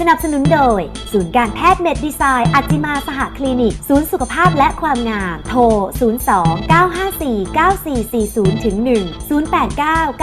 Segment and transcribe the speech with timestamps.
[0.00, 0.80] สนับสนุนโดย
[1.12, 5.60] ศูนย์การแพทย์เมดดีไซน์อัจจิมาสหคลินิก ศูนย์สุขภาพและความงาม โทร
[6.18, 8.88] 02 954 9440ถึง1
[9.30, 10.22] 089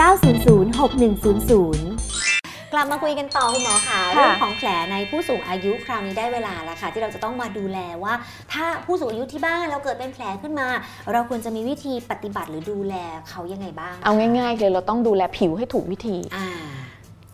[0.78, 8.14] 6100 กลับมาคุยกันต่อคุณหมอค่ะค่ะเรื่องของแผลในผู้สูงอายุคราวนี้ได้เวลาแล้วค่ะ ที่เราจะต้องมาดูแลว่า
[8.52, 10.68] ถ้าผู้สูงอายุที่บ้านเราเกิดเป็นแผลขึ้นมา
[11.12, 12.94] เราควรจะมีวิธีปฏิบัติหรือดูแล
[13.28, 16.46] เขายังไงบ้าง เอาง่ายๆเลยเราต้องดูแลผิวให้ถูกวิธีอ่า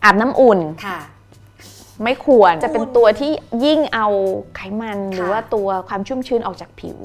[0.03, 0.99] อาบน้ำอุ่นค่ะ
[2.03, 3.31] ไม่ควรจะเป็นอุ่นตัวที่
[3.65, 4.07] ยิ่งเอา
[4.55, 6.97] ไขมันค่ะหรือว่าตัวความชุ่มชื้นออกจากผิว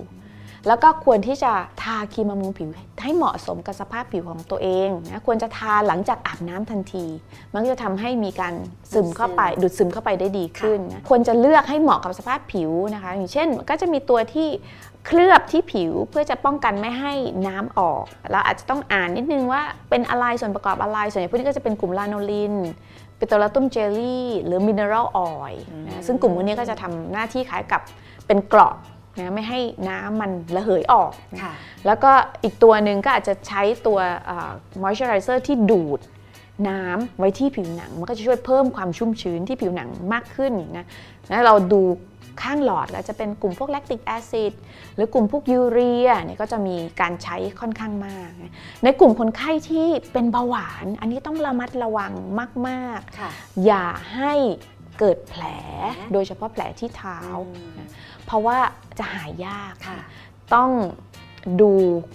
[0.66, 2.68] แล้วก็ควรที่จะทาครีมบำรุงผิว
[3.02, 7.04] ให้เหมาะสมกับสภาพผิวของตัวเองนะควรจะทาหลังจากอาบน้ำทันที
[7.52, 8.54] มันก็จะทำให้มีการ
[8.92, 14.48] ซึมเข้าไปดูดซึมเข้าไปได้ดีขึ้นนะควรจะเลือกให้เหมาะกับสภาพผิวนะคะ อย่างเช่นก็จะมีตัวที่
[15.06, 17.12] เคลือบที่ผิวเพื่อจะป้องกันไม่ให้
[17.46, 22.54] น้ำออกเราอาจจะต้องอ่านนิดนึงว่าเป็นอะไรส่วนประกอบอะไร ส่วนใหญ่พวกนี้ก็จะเป็นกลุ่ม lanolin
[23.18, 27.80] petrolatum jelly หรือ mineral oil อืมนะซึ่งกลุ่มพวกนี้ก็จะทำหน้าที่คล้ายกับ
[28.26, 28.74] เป็นเกราะ
[29.18, 31.54] นะไม่ให้น้ำมันระเหยออกนะค่ะ
[31.86, 33.98] แล้วก็อีกตัวหนึ่งก็อาจจะใช้ตัว
[34.82, 36.00] มอยส์เจอไรเซอร์ที่ดูด
[36.68, 40.86] น้ำไว้ที่ผิวหนัง มันก็จะช่วยเพิ่มความชุ่มชื้นที่ผิวหนังมากขึ้นนะ
[41.30, 41.82] นะเราดู
[42.42, 44.52] ข้างหลอดก็จะเป็นกลุ่มพวก lactic acid
[44.94, 48.52] หรือกลุ่มพวกยูเรียเนี่ยก็จะมีการใช้ค่อนข้างมากนะ
[48.84, 52.12] ในกลุ่มคนไข้ที่เป็นเบาหวาน อันนี้ต้องระมัดระวัง
[52.68, 53.30] มากๆค่ะ
[53.66, 54.34] อย่าให้
[55.00, 55.44] เกิดแผล
[55.94, 57.88] แผลโดยเฉพาะแผลที่เท้าอืมนะ
[58.26, 58.58] เพราะว่า
[58.98, 60.00] จะหายยากค่ะ
[60.54, 60.70] ต้อง
[61.60, 61.72] ดู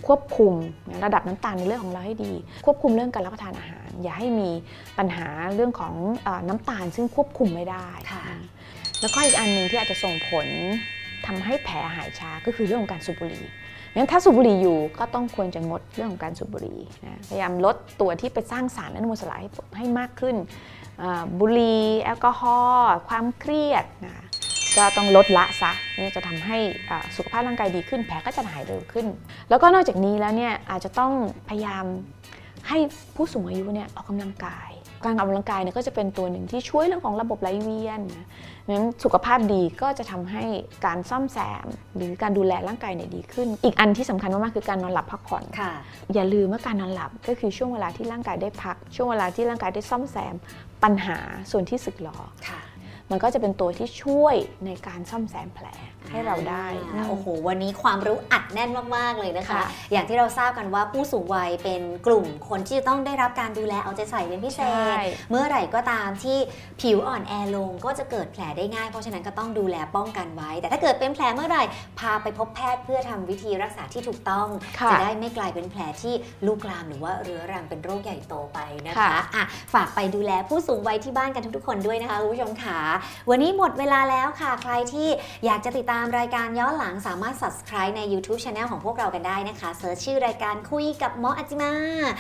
[0.08, 0.54] ควบคุม
[0.90, 2.34] นะระดับน้ำตาลในเลือดของเราให้ดี
[2.66, 4.50] ควบคุมเรื่องการรับประทานอาหาร อย่าให้มี
[4.98, 8.42] ปัญหาเรื่องของเออน้ำตาลซึ่งควบคุมไม่ได้ค่ะนะ
[9.02, 10.48] แล้วก็อีกอันหนึ่งที่อาจจะส่งผล
[11.28, 13.46] ทำให้แผลหายช้าก็คือเรื่องของการสูบบุหรี่
[13.96, 20.36] งั้นถ้าสูบบุหรี่อยู่ก็ต้องควรจะงดเรื่องของการสูบบุหรี่นะพยายามลดตัวที่ไปสร้างสารอนุมูลอิสระให้ให้มากขึ้น
[21.40, 24.26] บุหรี่แอลกอฮอล์ความเครียดนะ
[24.78, 26.58] ก็ต้องลดละซะนี่จะทำให้
[26.90, 29.08] อาสุขภาพร่างกายดีขึ้นแผลก็จะหายเร็วขึ้น
[29.50, 31.12] แล้วก็นอกจากนี้แล้วเนี่ยอาจจะต้อง
[31.50, 31.86] พยายาม
[32.68, 32.78] ให้
[33.16, 34.70] ผู้สูงอายุเนี่ยออกกำลังกาย
[35.06, 38.28] การออกกำลังกายเนี่ยก็จะเป็นตัวหนึ่งที่ช่วยเรื่องของระบบไหลเวียนนะ
[38.70, 40.44] นั้นสุขภาพดีก็จะทำให้
[40.86, 45.72] การซ่อมแซม หรือการดูแลร่างกายเนี่ยดีขึ้น อีกอันที่สำคัญมากๆคือการนอนหลับพักผ่อนค่ะ
[46.14, 50.36] อย่าลืมว่าการนอนหลับก็คือช่วงเวลาที่ร่างกายได้พัก ช่วงเวลาที่ร่างกายได้ซ่อมแซม
[50.84, 51.18] ปัญหา
[51.52, 52.18] ส่วนที่สึกหรอ
[52.48, 52.60] ค่ะ
[53.12, 54.36] มันก็จะเป็นตัวที่ช่วย
[54.66, 55.68] ในการซ่อมแซมแผล
[56.12, 66.38] ให้เราได้อ่าโอ้โห วันนี้ความรู้อัดแน่นมาก ๆ เลยนะคะค่ะอย่างที่เราทราบกันว่าผู้สูงวัยเป็นกลุ่มคนที่จะต้องได้รับการดูแลเอาใจใส่เป็นพิเศใช่ษเมื่อไหร่ก็ตามที่
[66.82, 71.64] ผิวอ่อนแอลงก็จะเกิดแผลได้ง่าย เพราะฉะนั้นก็ต้องดูแลป้องกันไว้ แต่ถ้าเกิดเป็นแผลเมื่อไหร่
[72.00, 74.48] พาไปพบแพทย์เพื่อทำวิธีรักษาที่ถูกต้อง
[74.80, 76.14] ค่ะจะได้ไม่กลายเป็นแผลที่
[76.46, 82.80] ลุกลามหรือว่าเรื้อรังเป็นโรคใหญ่โตไปนะคะค่ะอะฝากไปดูแลผู้สูงวัยที่บ้านกันทุกๆคนด้วยนะคะคุณผู้ชมค่ะ
[83.30, 85.10] วันนี้หมดเวลาแล้วค่ะ ใครที่
[85.46, 91.74] อยากจะติดตามรายการย้อนหลังสามารถ subscribe ใน YouTube Channel ของพวกเรากันได้นะคะเซิร์ชชื่อรายการคุยกับหมออาจิมา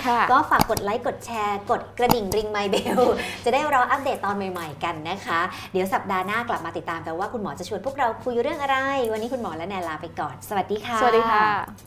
[0.07, 3.01] ค่ะก็ฝากกดไลค์กดแชร์ กดกระดิ่งริงไมเบล
[3.45, 5.39] จะได้รออัปเดตตอนใหม่ ๆ กันนะคะ
[5.71, 8.77] เดี๋ยวสัปดาห์หน้ากลับมาติดตามกันว่าคุณหมอจะชวนพวกเราคุยเรื่องอะไร
[9.11, 11.85] วันนี้คุณหมอและแนนลาไปก่อน สวัสดีค่ะ สวัสดีค่ะ